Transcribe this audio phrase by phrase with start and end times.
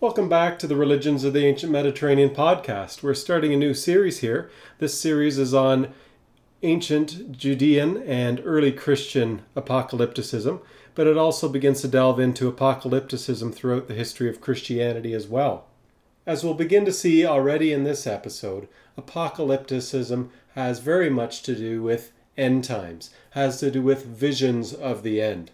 [0.00, 3.02] Welcome back to the Religions of the Ancient Mediterranean podcast.
[3.02, 4.48] We're starting a new series here.
[4.78, 5.92] This series is on
[6.62, 10.60] ancient Judean and early Christian apocalypticism,
[10.94, 15.66] but it also begins to delve into apocalypticism throughout the history of Christianity as well.
[16.24, 21.82] As we'll begin to see already in this episode, apocalypticism has very much to do
[21.82, 25.50] with end times, has to do with visions of the end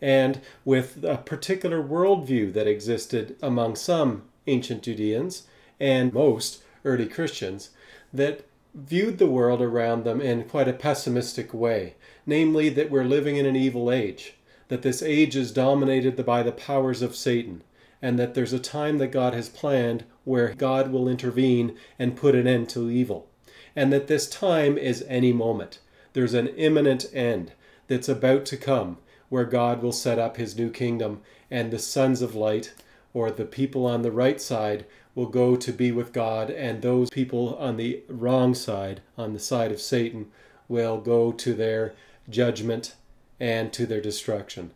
[0.00, 5.46] and with a particular worldview that existed among some ancient Judeans
[5.78, 7.70] and most early Christians
[8.12, 13.36] that viewed the world around them in quite a pessimistic way, namely that we're living
[13.36, 14.34] in an evil age,
[14.68, 17.62] that this age is dominated by the powers of Satan,
[18.00, 22.34] and that there's a time that God has planned where God will intervene and put
[22.34, 23.28] an end to evil,
[23.74, 25.80] and that this time is any moment.
[26.12, 27.52] There's an imminent end
[27.88, 28.98] that's about to come,
[29.30, 32.74] where God will set up his new kingdom, and the sons of light,
[33.14, 34.84] or the people on the right side,
[35.14, 39.38] will go to be with God, and those people on the wrong side, on the
[39.38, 40.30] side of Satan,
[40.68, 41.94] will go to their
[42.28, 42.94] judgment
[43.40, 44.72] and to their destruction.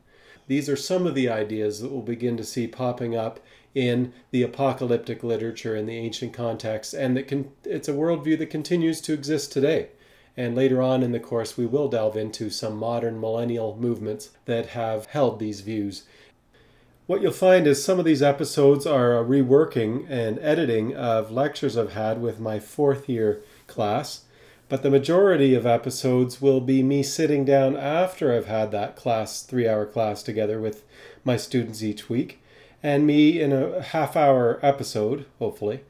[0.46, 3.40] These are some of the ideas that we'll begin to see popping up
[3.74, 8.50] in the apocalyptic literature in the ancient context, and that can, it's a worldview that
[8.50, 9.88] continues to exist today.
[10.36, 14.66] And later on in the course, we will delve into some modern millennial movements that
[14.66, 16.04] have held these views.
[17.06, 21.76] What you'll find is some of these episodes are a reworking and editing of lectures
[21.76, 24.24] I've had with my fourth year class,
[24.70, 29.42] but the majority of episodes will be me sitting down after I've had that class,
[29.42, 30.82] three hour class together with
[31.24, 32.42] my students each week,
[32.82, 35.84] and me in a half hour episode, hopefully,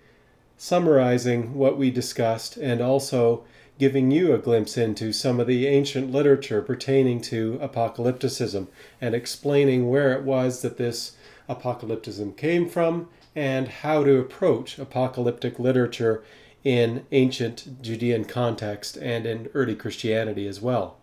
[0.57, 3.45] summarizing what we discussed and also
[3.79, 8.69] giving you a glimpse into some of the ancient literature pertaining to apocalypticism
[9.01, 11.17] and explaining where it was that this
[11.49, 16.23] apocalypticism came from and how to approach apocalyptic literature
[16.63, 20.97] in ancient Judean context and in early Christianity as well.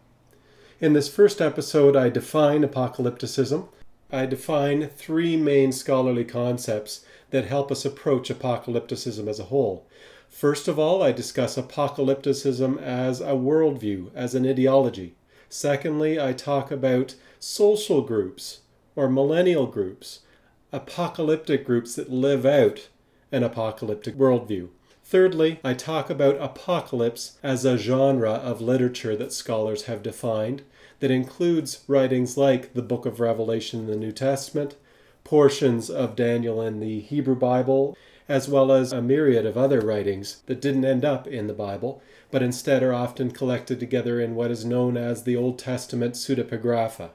[0.79, 3.67] In this first episode, I define apocalypticism.
[4.11, 9.85] I define three main scholarly concepts that help us approach apocalypticism as a whole.
[10.31, 15.13] First of all, I discuss apocalypticism as a worldview, as an ideology.
[15.49, 18.61] Secondly, I talk about social groups
[18.95, 20.21] or millennial groups,
[20.71, 22.87] apocalyptic groups that live out
[23.31, 24.69] an apocalyptic worldview.
[25.03, 30.63] Thirdly, I talk about apocalypse as a genre of literature that scholars have defined
[31.01, 34.75] that includes writings like the Book of Revelation in the New Testament,
[35.25, 37.97] portions of Daniel in the Hebrew Bible,
[38.31, 42.01] as well as a myriad of other writings that didn't end up in the Bible,
[42.31, 47.09] but instead are often collected together in what is known as the Old Testament pseudepigrapha.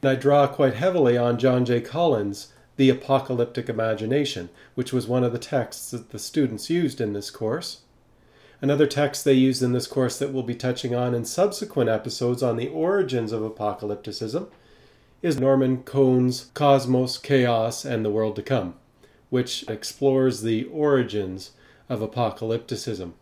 [0.00, 1.80] And I draw quite heavily on John J.
[1.80, 7.14] Collins' The Apocalyptic Imagination, which was one of the texts that the students used in
[7.14, 7.80] this course.
[8.62, 12.44] Another text they used in this course that we'll be touching on in subsequent episodes
[12.44, 14.46] on the origins of apocalypticism
[15.20, 18.74] is Norman Cohn's Cosmos, Chaos, and the World to Come
[19.30, 21.52] which explores the origins
[21.88, 23.12] of apocalypticism.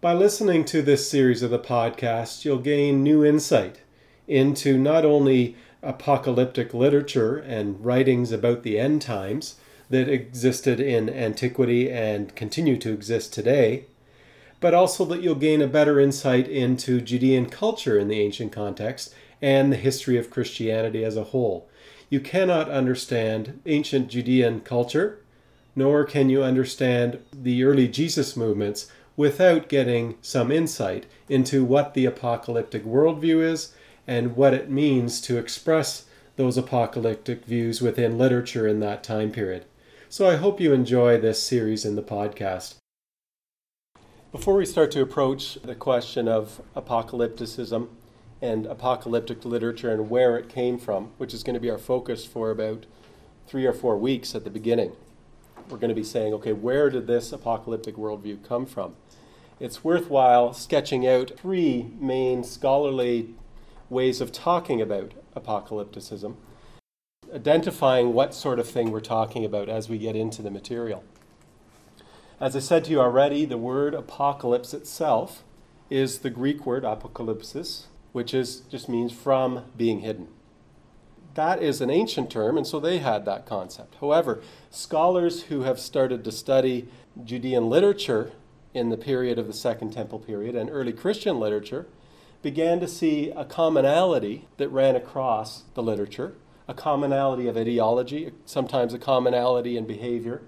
[0.00, 3.80] By listening to this series of the podcast, you'll gain new insight
[4.28, 9.56] into not only apocalyptic literature and writings about the end times
[9.88, 13.84] that existed in antiquity and continue to exist today,
[14.60, 19.14] but also that you'll gain a better insight into Judean culture in the ancient context
[19.40, 21.68] and the history of Christianity as a whole.
[22.08, 25.18] You cannot understand ancient Judean culture,
[25.74, 32.06] nor can you understand the early Jesus movements without getting some insight into what the
[32.06, 33.74] apocalyptic worldview is
[34.06, 36.04] and what it means to express
[36.36, 39.64] those apocalyptic views within literature in that time period.
[40.08, 42.76] So I hope you enjoy this series in the podcast.
[44.30, 47.88] Before we start to approach the question of apocalypticism,
[48.42, 52.24] and apocalyptic literature and where it came from, which is going to be our focus
[52.24, 52.86] for about
[53.46, 54.92] three or four weeks at the beginning.
[55.68, 58.94] We're going to be saying, okay, where did this apocalyptic worldview come from?
[59.58, 63.34] It's worthwhile sketching out three main scholarly
[63.88, 66.36] ways of talking about apocalypticism,
[67.32, 71.04] identifying what sort of thing we're talking about as we get into the material.
[72.38, 75.42] As I said to you already, the word apocalypse itself
[75.88, 77.84] is the Greek word apocalypsis,
[78.16, 80.26] which is just means from being hidden.
[81.34, 83.96] That is an ancient term, and so they had that concept.
[84.00, 84.40] However,
[84.70, 86.88] scholars who have started to study
[87.22, 88.32] Judean literature
[88.72, 91.88] in the period of the Second Temple period and early Christian literature
[92.40, 96.36] began to see a commonality that ran across the literature,
[96.66, 100.40] a commonality of ideology, sometimes a commonality in behavior,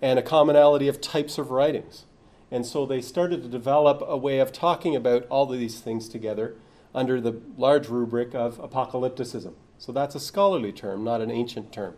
[0.00, 2.04] and a commonality of types of writings.
[2.52, 6.08] And so they started to develop a way of talking about all of these things
[6.08, 6.54] together
[6.94, 9.54] under the large rubric of apocalypticism.
[9.78, 11.96] So that's a scholarly term, not an ancient term,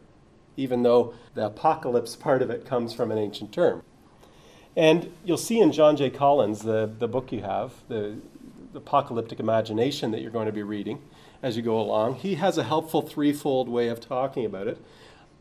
[0.57, 3.83] even though the apocalypse part of it comes from an ancient term.
[4.77, 6.11] And you'll see in John J.
[6.11, 8.17] Collins, the, the book you have, the,
[8.73, 11.01] the Apocalyptic Imagination that you're going to be reading
[11.43, 14.79] as you go along, he has a helpful threefold way of talking about it.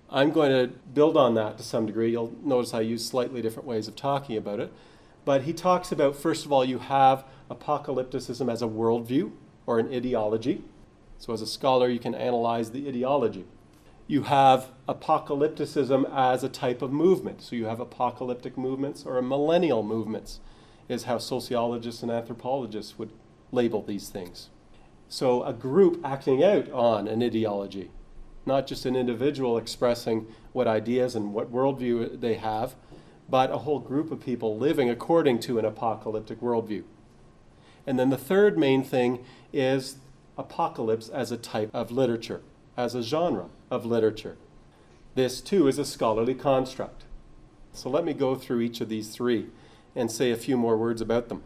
[0.10, 2.12] I'm going to build on that to some degree.
[2.12, 4.72] You'll notice I use slightly different ways of talking about it.
[5.26, 9.32] But he talks about, first of all, you have apocalypticism as a worldview
[9.66, 10.64] or an ideology.
[11.18, 13.46] So, as a scholar, you can analyze the ideology.
[14.08, 17.42] You have apocalypticism as a type of movement.
[17.42, 20.40] So, you have apocalyptic movements or millennial movements,
[20.90, 23.12] is how sociologists and anthropologists would
[23.52, 24.50] label these things.
[25.08, 27.92] So, a group acting out on an ideology,
[28.46, 32.76] not just an individual expressing what ideas and what worldview they have,
[33.30, 36.84] but a whole group of people living according to an apocalyptic worldview.
[37.86, 39.98] And then the third main thing is
[40.38, 42.42] apocalypse as a type of literature,
[42.78, 44.38] as a genre of literature.
[45.16, 47.04] This too is a scholarly construct.
[47.72, 49.48] So let me go through each of these three
[49.96, 51.44] and say a few more words about them.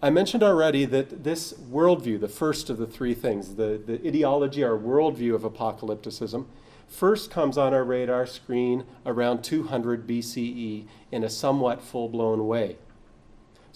[0.00, 4.62] I mentioned already that this worldview, the first of the three things, the, the ideology
[4.62, 6.46] or worldview of apocalypticism,
[6.86, 12.76] first comes on our radar screen around 200 BCE in a somewhat full blown way.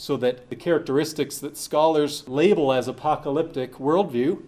[0.02, 4.42] So that the characteristics that scholars label as apocalyptic worldview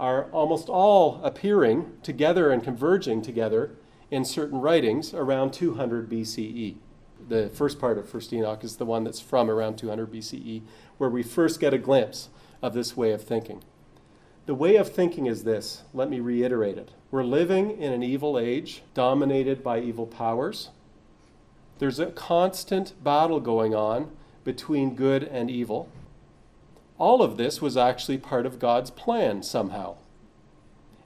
[0.00, 3.72] are almost all appearing together and converging together
[4.10, 6.76] in certain writings around 200 BCE.
[7.28, 10.62] The first part of First Enoch is the one that's from around 200 BCE,
[10.96, 12.30] where we first get a glimpse
[12.62, 13.60] of this way of thinking.
[14.46, 15.82] The way of thinking is this.
[15.92, 16.92] Let me reiterate it.
[17.10, 20.70] We're living in an evil age dominated by evil powers.
[21.78, 24.12] There's a constant battle going on
[24.44, 25.88] between good and evil.
[26.98, 29.96] All of this was actually part of God's plan somehow.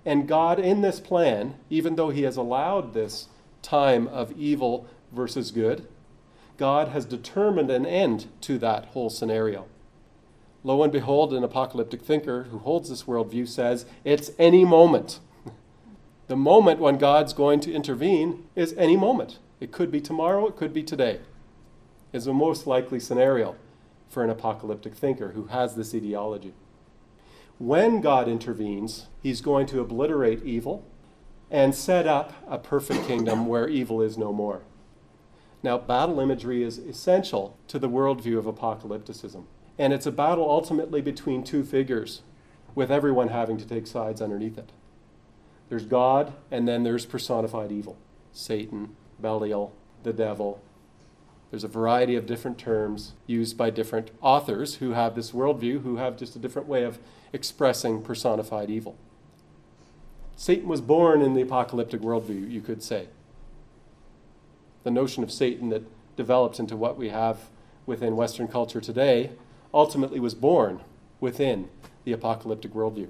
[0.05, 3.29] And God, in this plan, even though He has allowed this
[3.63, 5.87] time of evil versus good,
[6.57, 9.67] God has determined an end to that whole scenario.
[10.65, 15.19] Lo and behold, an apocalyptic thinker who holds this worldview says it's any moment.
[16.29, 19.39] the moment when God's going to intervene is any moment.
[19.61, 21.21] It could be tomorrow, it could be today,
[22.13, 23.57] is the most likely scenario
[24.09, 26.53] for an apocalyptic thinker who has this ideology.
[27.59, 30.85] When God intervenes, he's going to obliterate evil
[31.51, 34.63] and set up a perfect kingdom where evil is no more.
[35.63, 39.45] Now, battle imagery is essential to the worldview of apocalypticism.
[39.79, 42.23] And it's a battle ultimately between two figures,
[42.75, 44.73] with everyone having to take sides underneath it.
[45.69, 47.97] There's God, and then there's personified evil
[48.33, 49.73] Satan, Belial,
[50.03, 50.61] the devil.
[51.53, 55.97] There's a variety of different terms used by different authors who have this worldview, who
[55.97, 56.99] have just a different way of
[57.31, 58.97] expressing personified evil.
[60.35, 63.09] Satan was born in the apocalyptic worldview, you could say.
[64.85, 65.83] The notion of Satan that
[66.17, 67.51] develops into what we have
[67.85, 69.33] within Western culture today
[69.75, 70.81] ultimately was born
[71.21, 71.69] within
[72.05, 73.09] the apocalyptic worldview.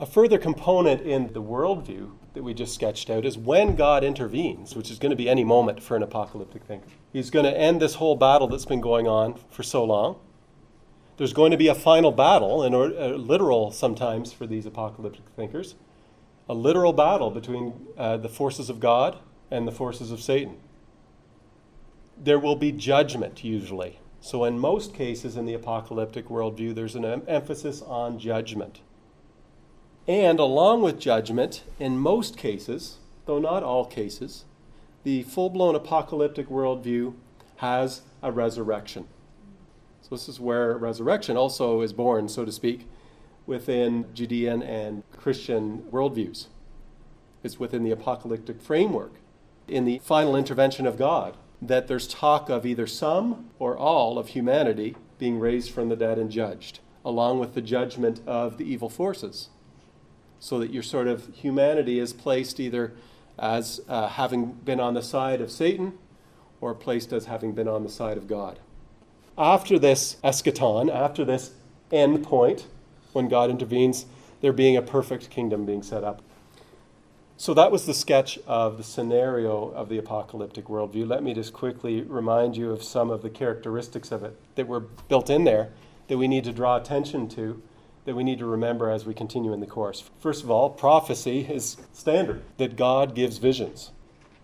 [0.00, 4.76] A further component in the worldview that we just sketched out is when God intervenes,
[4.76, 6.86] which is going to be any moment for an apocalyptic thinker.
[7.12, 10.20] He's going to end this whole battle that's been going on for so long.
[11.16, 15.74] There's going to be a final battle, and a literal sometimes for these apocalyptic thinkers,
[16.48, 19.18] a literal battle between uh, the forces of God
[19.50, 20.58] and the forces of Satan.
[22.16, 27.04] There will be judgment usually so, in most cases in the apocalyptic worldview, there's an
[27.04, 28.80] em- emphasis on judgment.
[30.08, 34.44] And along with judgment, in most cases, though not all cases,
[35.02, 37.14] the full blown apocalyptic worldview
[37.56, 39.06] has a resurrection.
[40.02, 42.86] So, this is where resurrection also is born, so to speak,
[43.46, 46.46] within Judean and Christian worldviews.
[47.42, 49.14] It's within the apocalyptic framework.
[49.66, 54.28] In the final intervention of God, that there's talk of either some or all of
[54.28, 58.88] humanity being raised from the dead and judged, along with the judgment of the evil
[58.88, 59.48] forces.
[60.46, 62.92] So that your sort of humanity is placed either
[63.36, 65.98] as uh, having been on the side of Satan
[66.60, 68.60] or placed as having been on the side of God.
[69.36, 71.50] After this eschaton, after this
[71.90, 72.68] end point,
[73.12, 74.06] when God intervenes,
[74.40, 76.22] there being a perfect kingdom being set up.
[77.36, 81.08] So that was the sketch of the scenario of the apocalyptic worldview.
[81.08, 84.78] Let me just quickly remind you of some of the characteristics of it that were
[85.08, 85.72] built in there
[86.06, 87.60] that we need to draw attention to
[88.06, 90.08] that we need to remember as we continue in the course.
[90.20, 93.90] First of all, prophecy is standard, that God gives visions,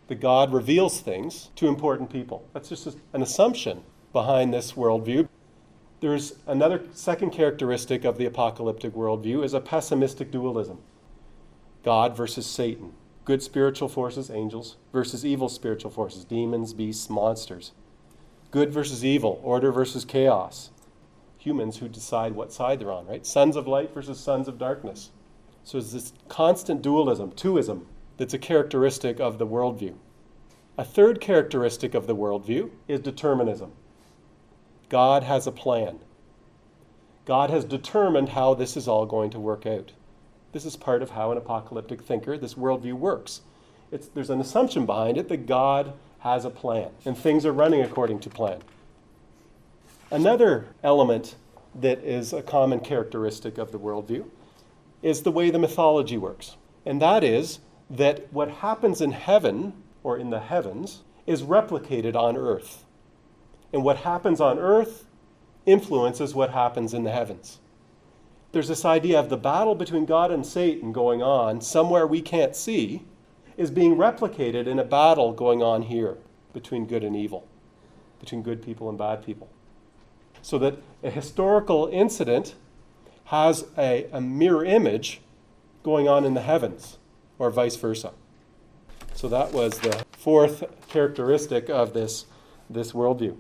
[0.09, 2.47] that God reveals things to important people.
[2.53, 5.29] That's just an assumption behind this worldview.
[6.01, 10.79] There's another second characteristic of the apocalyptic worldview is a pessimistic dualism.
[11.85, 12.93] God versus Satan.
[13.25, 17.71] Good spiritual forces, angels, versus evil spiritual forces, demons, beasts, monsters.
[18.51, 20.71] Good versus evil, order versus chaos.
[21.43, 23.27] Humans who decide what side they're on, right?
[23.27, 25.11] Sons of light versus sons of darkness.
[25.65, 29.97] So it's this constant dualism, twoism, that's a characteristic of the worldview.
[30.79, 33.73] A third characteristic of the worldview is determinism.
[34.89, 35.99] God has a plan.
[37.25, 39.91] God has determined how this is all going to work out.
[40.53, 43.41] This is part of how an apocalyptic thinker, this worldview works.
[43.91, 47.83] It's, there's an assumption behind it that God has a plan and things are running
[47.83, 48.61] according to plan.
[50.13, 51.37] Another element
[51.75, 54.27] that is a common characteristic of the worldview
[55.01, 56.59] is the way the mythology works.
[56.85, 62.37] And that is that what happens in heaven or in the heavens is replicated on
[62.37, 62.85] earth.
[63.73, 65.07] And what happens on earth
[65.65, 67.61] influences what happens in the heavens.
[68.53, 72.55] There's this idea of the battle between God and Satan going on somewhere we can't
[72.55, 73.07] see
[73.57, 76.19] is being replicated in a battle going on here
[76.53, 77.49] between good and evil,
[78.21, 79.49] between good people and bad people.
[80.43, 82.55] So that a historical incident
[83.27, 85.21] has a, a mirror image
[85.83, 86.99] going on in the heavens,
[87.39, 88.13] or vice versa.
[89.15, 92.27] So that was the fourth characteristic of this,
[92.69, 93.37] this worldview.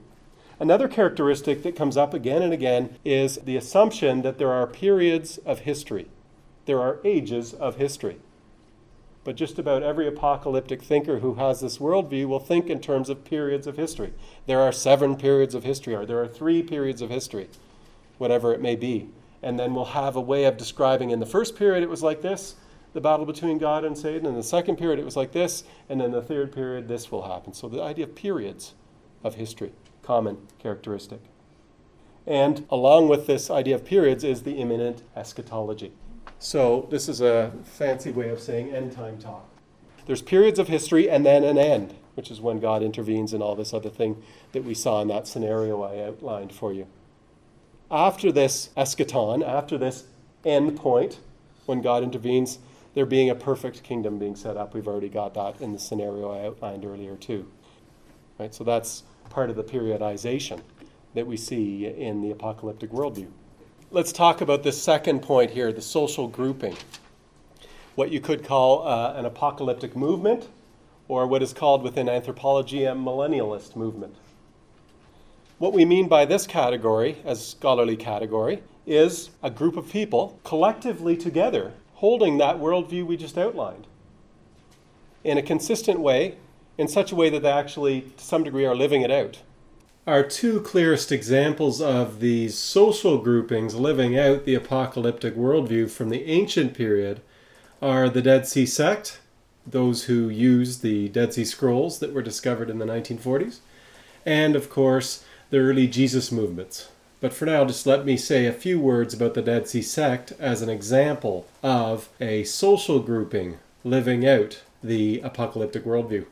[0.58, 5.38] Another characteristic that comes up again and again is the assumption that there are periods
[5.38, 6.08] of history,
[6.66, 8.18] there are ages of history.
[9.24, 13.24] But just about every apocalyptic thinker who has this worldview will think in terms of
[13.24, 14.12] periods of history.
[14.46, 17.48] There are seven periods of history, or there are three periods of history,
[18.18, 19.10] whatever it may be.
[19.42, 22.22] And then we'll have a way of describing in the first period it was like
[22.22, 22.56] this,
[22.94, 24.26] the battle between God and Satan.
[24.26, 27.28] In the second period it was like this, and in the third period this will
[27.28, 27.52] happen.
[27.52, 28.74] So the idea of periods
[29.22, 31.20] of history common characteristic.
[32.26, 35.92] And along with this idea of periods is the imminent eschatology.
[36.38, 39.48] So, this is a fancy way of saying end time talk.
[40.06, 43.54] There's periods of history and then an end, which is when God intervenes and all
[43.54, 46.86] this other thing that we saw in that scenario I outlined for you.
[47.90, 50.04] After this eschaton, after this
[50.44, 51.20] end point,
[51.66, 52.58] when God intervenes,
[52.94, 54.74] there being a perfect kingdom being set up.
[54.74, 57.50] We've already got that in the scenario I outlined earlier, too.
[58.38, 58.54] Right?
[58.54, 60.60] So that's part of the periodization
[61.14, 63.30] that we see in the apocalyptic worldview.
[63.94, 66.78] Let's talk about the second point here the social grouping.
[67.94, 70.48] What you could call uh, an apocalyptic movement,
[71.08, 74.16] or what is called within anthropology a millennialist movement.
[75.58, 81.14] What we mean by this category, as scholarly category, is a group of people collectively
[81.14, 83.86] together holding that worldview we just outlined
[85.22, 86.36] in a consistent way
[86.78, 89.40] in such a way that they actually, to some degree, are living it out.
[90.04, 96.24] Our two clearest examples of these social groupings living out the apocalyptic worldview from the
[96.24, 97.20] ancient period
[97.80, 99.20] are the Dead Sea sect,
[99.64, 103.60] those who used the Dead Sea Scrolls that were discovered in the 1940s,
[104.26, 106.88] and of course the early Jesus movements.
[107.20, 110.32] But for now, just let me say a few words about the Dead Sea sect
[110.40, 116.26] as an example of a social grouping living out the apocalyptic worldview.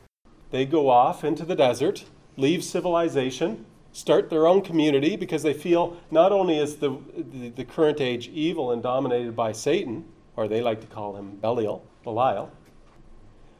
[0.49, 2.03] They go off into the desert,
[2.37, 7.65] leave civilization, start their own community because they feel not only is the, the, the,
[7.65, 12.51] current age evil and dominated by Satan, or they like to call him Belial, Belial.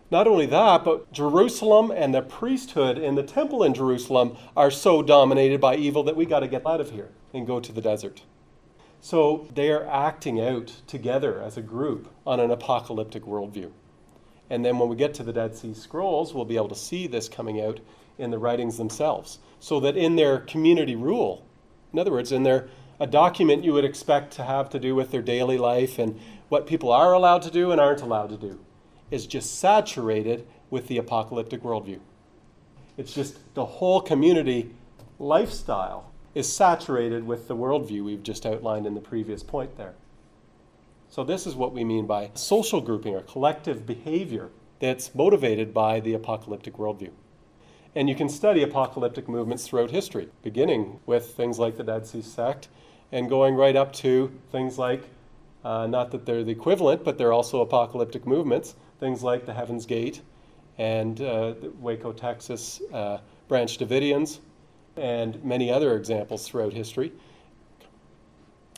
[0.09, 5.01] Not only that, but Jerusalem and the priesthood in the temple in Jerusalem are so
[5.01, 7.81] dominated by evil that we got to get out of here and go to the
[7.81, 8.23] desert.
[8.99, 13.71] So they are acting out together as a group on an apocalyptic worldview.
[14.49, 17.07] And then when we get to the Dead Sea Scrolls, we'll be able to see
[17.07, 17.79] this coming out
[18.17, 19.39] in the writings themselves.
[19.59, 21.45] So that in their community rule,
[21.93, 22.69] in other words, in their
[23.01, 26.67] a document you would expect to have to do with their daily life and what
[26.67, 28.59] people are allowed to do and aren't allowed to do,
[29.09, 31.99] is just saturated with the apocalyptic worldview.
[32.97, 34.75] It's just the whole community
[35.17, 39.95] lifestyle is saturated with the worldview we've just outlined in the previous point there.
[41.09, 44.49] So, this is what we mean by social grouping or collective behavior
[44.79, 47.11] that's motivated by the apocalyptic worldview.
[47.93, 52.21] And you can study apocalyptic movements throughout history, beginning with things like the Dead Sea
[52.21, 52.69] Sect
[53.11, 55.09] and going right up to things like,
[55.65, 59.85] uh, not that they're the equivalent, but they're also apocalyptic movements, things like the Heaven's
[59.85, 60.21] Gate
[60.77, 63.17] and uh, Waco, Texas, uh,
[63.47, 64.39] Branch Davidians,
[64.95, 67.11] and many other examples throughout history.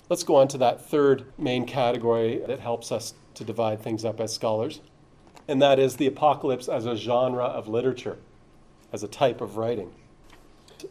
[0.09, 4.19] Let's go on to that third main category that helps us to divide things up
[4.19, 4.81] as scholars,
[5.47, 8.17] and that is the apocalypse as a genre of literature,
[8.93, 9.91] as a type of writing.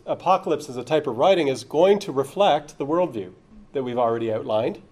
[0.05, 3.33] Apocalypse as a type of writing is going to reflect the worldview
[3.73, 4.83] that we've already outlined.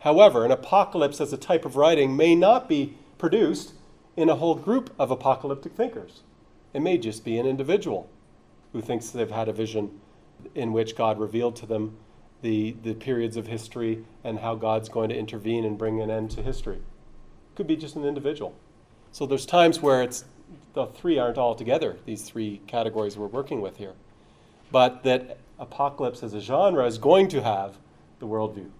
[0.00, 3.72] However, an apocalypse as a type of writing may not be produced
[4.16, 6.22] in a whole group of apocalyptic thinkers.
[6.72, 8.08] It may just be an individual
[8.72, 10.00] who thinks they've had a vision
[10.54, 11.96] in which God revealed to them
[12.42, 16.30] the, the periods of history and how God's going to intervene and bring an end
[16.32, 16.76] to history.
[16.76, 18.54] It could be just an individual.
[19.12, 20.24] So there's times where it's
[20.74, 23.94] the three aren't all together, these three categories we're working with here.
[24.70, 27.76] But that apocalypse as a genre is going to have
[28.18, 28.70] the worldview.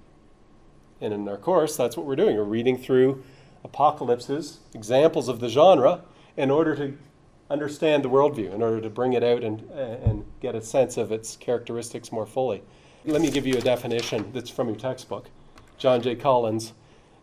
[1.00, 2.37] And in our course, that's what we're doing.
[2.37, 3.23] We're reading through
[3.64, 6.02] apocalypses, examples of the genre,
[6.37, 6.97] in order to
[7.50, 11.11] understand the worldview, in order to bring it out and, and get a sense of
[11.11, 12.62] its characteristics more fully.
[13.04, 15.28] Let me give you a definition that's from your textbook.
[15.78, 16.14] John J.
[16.14, 16.75] Collins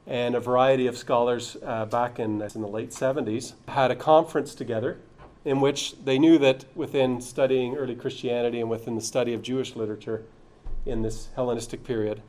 [0.08, 4.56] and a variety of scholars uh, back in, in the late 70s had a conference
[4.56, 4.98] together
[5.44, 9.76] in which they knew that within studying early Christianity and within the study of Jewish
[9.76, 10.24] literature
[10.86, 12.22] in this Hellenistic period,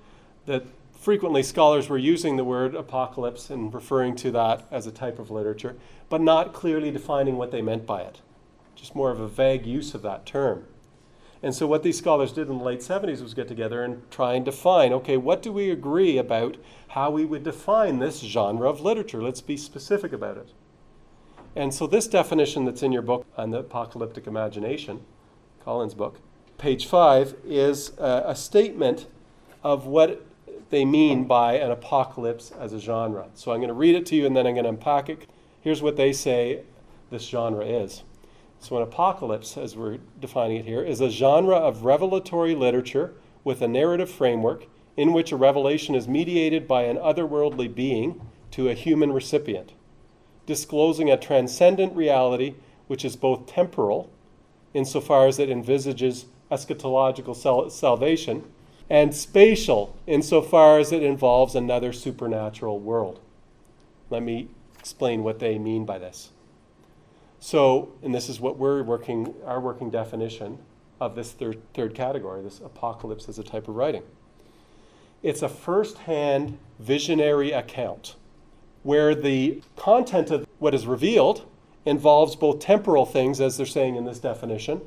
[0.47, 5.19] that frequently scholars were using the word apocalypse and referring to that as a type
[5.19, 5.77] of literature,
[6.09, 8.21] but not clearly defining what they meant by it.
[8.75, 10.65] Just more of a vague use of that term.
[11.43, 14.35] And so, what these scholars did in the late 70s was get together and try
[14.35, 16.57] and define okay, what do we agree about
[16.89, 19.23] how we would define this genre of literature?
[19.23, 20.49] Let's be specific about it.
[21.55, 25.01] And so, this definition that's in your book on the apocalyptic imagination,
[25.65, 26.21] Collins' book,
[26.57, 29.07] page five, is a, a statement
[29.63, 30.25] of what
[30.71, 33.29] they mean by an apocalypse as a genre.
[33.35, 35.29] So, I'm going to read it to you and then I'm going to unpack it.
[35.61, 36.63] Here's what they say
[37.11, 38.03] this genre is.
[38.61, 43.63] So, an apocalypse, as we're defining it here, is a genre of revelatory literature with
[43.63, 48.75] a narrative framework in which a revelation is mediated by an otherworldly being to a
[48.75, 49.73] human recipient,
[50.45, 52.55] disclosing a transcendent reality
[52.89, 54.11] which is both temporal,
[54.75, 58.43] insofar as it envisages eschatological sal- salvation,
[58.91, 63.21] and spatial, insofar as it involves another supernatural world.
[64.11, 66.31] Let me explain what they mean by this.
[67.41, 70.59] So, and this is what we're working, our working definition
[71.01, 74.03] of this third, third category, this apocalypse as a type of writing.
[75.23, 78.17] It's a first hand visionary account
[78.83, 81.47] where the content of what is revealed
[81.85, 84.81] involves both temporal things, as they're saying in this definition,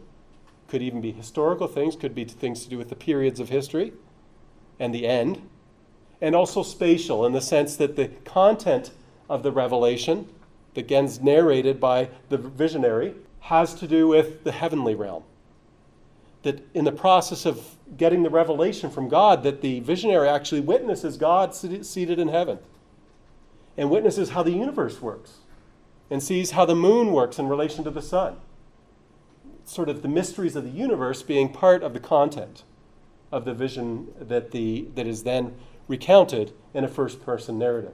[0.68, 3.94] could even be historical things, could be things to do with the periods of history
[4.80, 5.42] and the end,
[6.22, 8.92] and also spatial in the sense that the content
[9.30, 10.28] of the revelation
[10.73, 15.23] that gets narrated by the visionary has to do with the heavenly realm.
[16.43, 21.17] That in the process of getting the revelation from God, that the visionary actually witnesses
[21.17, 22.60] God seated in heaven
[23.77, 25.39] and witnesses how the universe works
[26.10, 28.38] and sees how the moon works in relation to the sun.
[29.65, 32.63] Sort of the mysteries of the universe being part of the content
[33.31, 35.55] of the vision that, the, that is then
[35.88, 37.93] recounted in a first person narrative.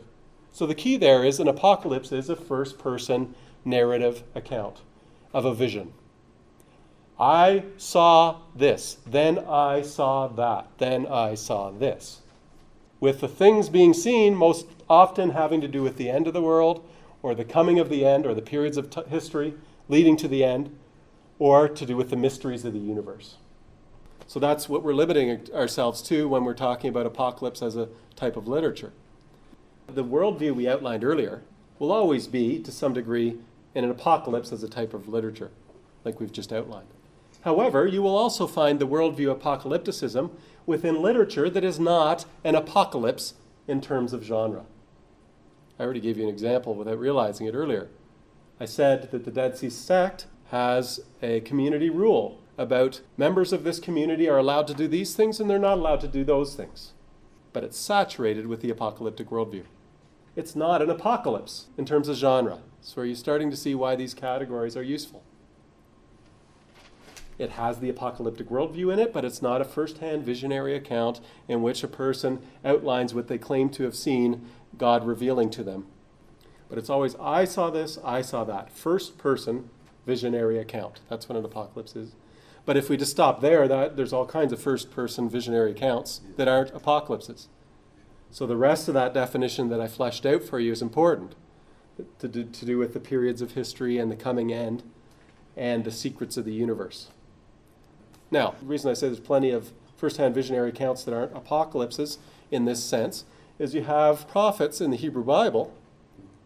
[0.52, 4.82] So the key there is an apocalypse is a first person narrative account
[5.34, 5.94] of a vision.
[7.20, 12.22] I saw this, then I saw that, then I saw this.
[13.00, 16.42] With the things being seen most often having to do with the end of the
[16.42, 16.88] world,
[17.22, 19.56] or the coming of the end, or the periods of t- history
[19.90, 20.76] leading to the end,
[21.40, 23.36] or to do with the mysteries of the universe.
[24.28, 28.36] So that's what we're limiting ourselves to when we're talking about apocalypse as a type
[28.36, 28.92] of literature.
[29.94, 31.44] The worldview we outlined earlier
[31.80, 33.40] will always be, to some degree,
[33.74, 35.50] in an apocalypse as a type of literature,
[36.04, 36.90] like we've just outlined.
[37.42, 40.32] However, you will also find the worldview apocalypticism
[40.66, 43.36] within literature that is not an apocalypse
[43.68, 44.66] in terms of genre.
[45.80, 47.88] I already gave you an example without realizing it earlier.
[48.60, 53.80] I said that the Dead Sea sect has a community rule about members of this
[53.80, 56.92] community are allowed to do these things and they're not allowed to do those things.
[57.54, 59.64] But it's saturated with the apocalyptic worldview
[60.38, 62.60] it's not an apocalypse in terms of genre.
[62.80, 65.24] So are you starting to see why these categories are useful?
[67.40, 71.22] It has the apocalyptic worldview in it, but it's not a first hand visionary account
[71.48, 74.48] in which a person outlines what they claim to have seen
[74.78, 75.88] God revealing to them.
[76.70, 78.72] But it's always, I saw this, I saw that.
[78.72, 79.72] First person
[80.06, 81.00] visionary account.
[81.10, 82.12] That's what an apocalypse is.
[82.64, 86.22] But if we just stop there, that, there's all kinds of first person visionary accounts
[86.36, 87.48] that aren't apocalypses.
[88.32, 91.36] So the rest of that definition that I fleshed out for you is important
[92.20, 94.84] to do, to do with the periods of history and the coming end
[95.56, 97.08] and the secrets of the universe.
[98.30, 102.20] Now, the reason I say there's plenty of first hand visionary accounts that aren't apocalypses
[102.52, 103.26] in this sense
[103.58, 105.74] is you have prophets in the Hebrew Bible,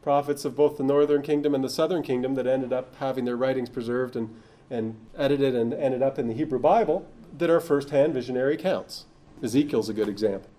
[0.02, 3.36] prophets of both the northern kingdom and the southern kingdom that ended up having their
[3.36, 4.34] writings preserved and,
[4.70, 7.06] and edited and ended up in the Hebrew Bible
[7.38, 9.06] that are first hand visionary accounts.
[9.44, 10.50] Ezekiel's a good example.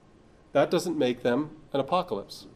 [0.53, 2.47] That doesn't make them an apocalypse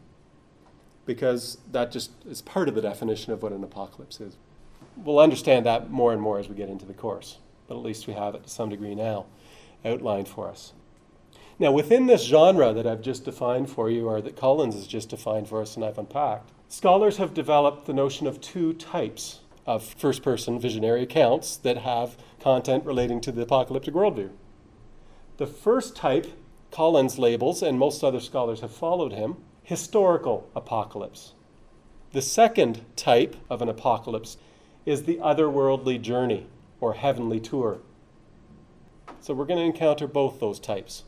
[1.05, 4.35] because that just is part of the definition of what an apocalypse is.
[4.95, 8.07] We'll understand that more and more as we get into the course, but at least
[8.07, 9.25] we have it to some degree now
[9.85, 10.73] outlined for us.
[11.59, 15.09] Now, within this genre that I've just defined for you, or that Collins has just
[15.09, 19.83] defined for us and I've unpacked, scholars have developed the notion of two types of
[19.83, 24.29] first person visionary accounts that have content relating to the apocalyptic worldview.
[25.37, 26.27] The first type,
[26.71, 31.33] Collins labels, and most other scholars have followed him, historical apocalypse.
[32.13, 34.37] The second type of an apocalypse
[34.85, 36.47] is the otherworldly journey
[36.79, 37.79] or heavenly tour.
[39.19, 41.03] So we're going to encounter both those types.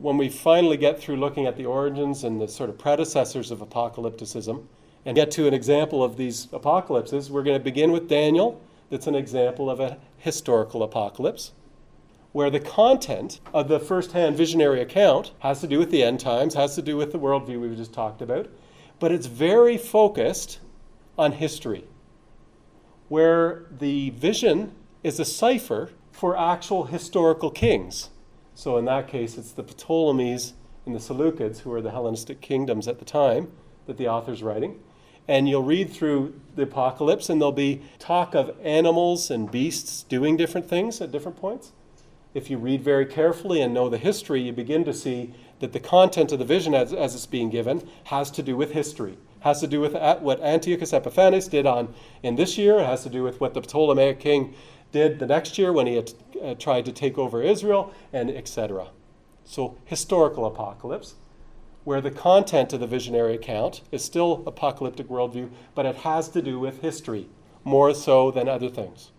[0.00, 3.60] When we finally get through looking at the origins and the sort of predecessors of
[3.60, 4.66] apocalypticism
[5.04, 9.06] and get to an example of these apocalypses, we're going to begin with Daniel, that's
[9.06, 11.52] an example of a historical apocalypse,
[12.34, 16.18] where the content of the first hand visionary account has to do with the end
[16.18, 18.48] times, has to do with the worldview we just talked about,
[18.98, 20.58] but it's very focused
[21.16, 21.84] on history,
[23.08, 24.72] where the vision
[25.04, 28.10] is a cipher for actual historical kings.
[28.56, 30.54] So in that case, it's the Ptolemies
[30.86, 33.52] and the Seleucids, who are the Hellenistic kingdoms at the time
[33.86, 34.80] that the author's writing.
[35.28, 40.36] And you'll read through the apocalypse, and there'll be talk of animals and beasts doing
[40.36, 41.70] different things at different points.
[42.34, 45.80] If you read very carefully and know the history, you begin to see that the
[45.80, 49.60] content of the vision as, as it's being given has to do with history has
[49.60, 49.92] to do with
[50.22, 52.78] what Antiochus Epiphanes did on in this year.
[52.78, 54.54] It has to do with what the Ptolemaic king
[54.90, 58.88] did the next year when he had uh, tried to take over Israel, and etc.
[59.44, 61.16] So, historical apocalypse,
[61.84, 66.40] where the content of the visionary account is still apocalyptic worldview, but it has to
[66.40, 67.28] do with history
[67.64, 69.10] more so than other things.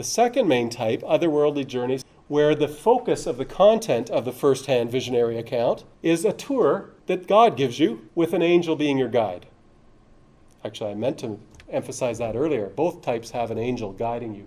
[0.00, 4.64] The second main type, otherworldly journeys, where the focus of the content of the first
[4.64, 9.10] hand visionary account is a tour that God gives you with an angel being your
[9.10, 9.44] guide.
[10.64, 12.70] Actually, I meant to emphasize that earlier.
[12.70, 14.46] Both types have an angel guiding you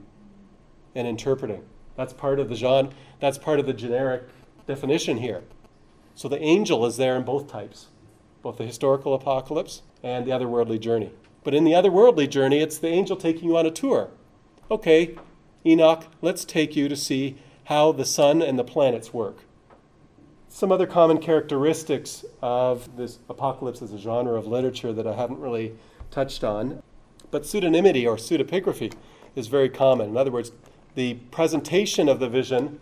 [0.96, 1.64] and interpreting.
[1.96, 4.24] That's part of the genre, that's part of the generic
[4.66, 5.44] definition here.
[6.16, 7.90] So the angel is there in both types,
[8.42, 11.12] both the historical apocalypse and the otherworldly journey.
[11.44, 14.10] But in the otherworldly journey, it's the angel taking you on a tour.
[14.72, 15.16] Okay,
[15.66, 19.38] Enoch, let's take you to see how the sun and the planets work.
[20.50, 25.40] Some other common characteristics of this apocalypse as a genre of literature that I haven't
[25.40, 25.74] really
[26.12, 26.84] touched on
[27.34, 28.94] but pseudonymity or pseudepigraphy
[29.36, 30.10] is very common.
[30.10, 30.52] In other words,
[30.94, 32.80] the presentation of the vision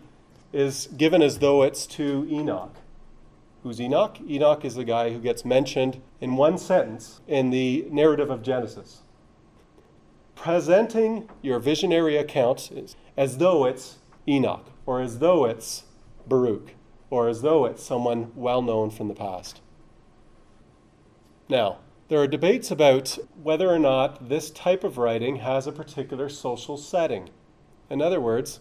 [0.52, 2.76] is given as though it's to Enoch.
[3.62, 4.18] Who's Enoch?
[4.28, 9.00] Enoch is the guy who gets mentioned in one sentence in the narrative of Genesis.
[10.42, 12.68] Presenting your visionary account
[13.16, 15.84] as though it's Enoch, or as though it's
[16.26, 16.74] Baruch,
[17.10, 19.60] or as though it's someone well known from the past.
[21.48, 21.78] Now,
[22.08, 26.76] there are debates about whether or not this type of writing has a particular social
[26.76, 27.30] setting.
[27.88, 28.58] In other words,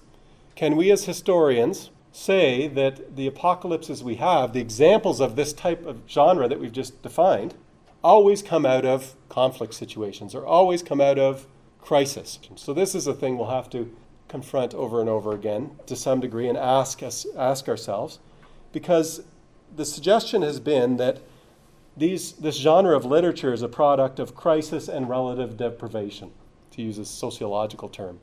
[0.54, 5.84] can we as historians say that the apocalypses we have, the examples of this type
[5.88, 7.56] of genre that we've just defined,
[8.04, 11.48] always come out of conflict situations or always come out of
[11.82, 12.39] crisis?
[12.56, 13.94] So, this is a thing we'll have to
[14.28, 18.20] confront over and over again to some degree and ask, us, ask ourselves
[18.72, 19.24] because
[19.76, 21.20] the suggestion has been that
[21.98, 26.32] these, this genre of literature is a product of crisis and relative deprivation,
[26.72, 28.20] to use a sociological term.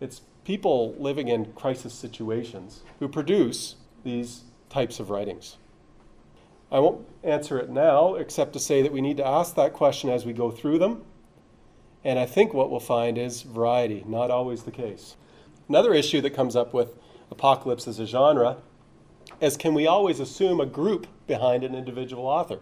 [0.00, 5.56] It's people living in crisis situations who produce these types of writings.
[6.70, 10.08] I won't answer it now, except to say that we need to ask that question
[10.08, 11.04] as we go through them.
[12.04, 15.16] And I think what we'll find is variety, not always the case.
[15.68, 16.96] Another issue that comes up with
[17.30, 18.58] apocalypse as a genre
[19.40, 22.60] is can we always assume a group behind an individual author?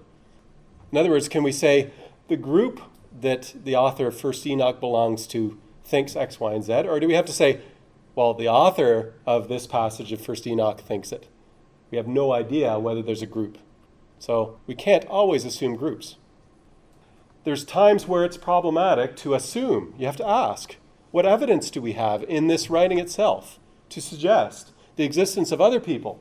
[0.92, 1.90] In other words, can we say
[2.29, 2.81] the group
[3.20, 6.72] that the author of First Enoch belongs to thinks X, Y, and Z?
[6.87, 7.61] Or do we have to say,
[8.14, 11.29] well, the author of this passage of First Enoch thinks it?
[11.90, 13.59] We have no idea whether there's a group.
[14.18, 16.16] So we can't always assume groups.
[17.44, 19.94] There's times where it's problematic to assume.
[19.98, 20.76] You have to ask,
[21.11, 25.81] what evidence do we have in this writing itself to suggest the existence of other
[25.81, 26.20] people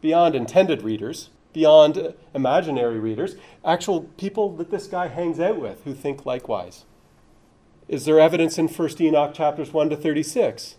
[0.00, 5.94] beyond intended readers, beyond imaginary readers, actual people that this guy hangs out with who
[5.94, 6.84] think likewise.
[7.88, 10.76] Is there evidence in 1 Enoch chapters 1 to 36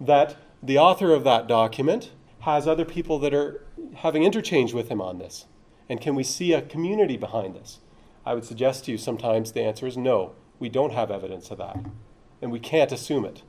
[0.00, 5.00] that the author of that document has other people that are having interchange with him
[5.00, 5.46] on this?
[5.88, 7.78] And can we see a community behind this?
[8.28, 10.32] I would suggest to you sometimes the answer is no.
[10.58, 11.78] We don't have evidence of that.
[12.42, 13.42] And we can't assume it.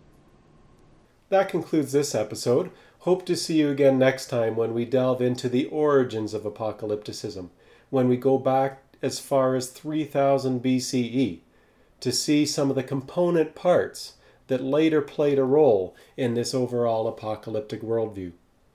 [1.28, 2.72] That concludes this episode.
[3.00, 7.50] Hope to see you again next time when we delve into the origins of apocalypticism,
[7.90, 11.40] when we go back as far as 3000 BCE
[12.00, 14.14] to see some of the component parts
[14.48, 18.32] that later played a role in this overall apocalyptic worldview.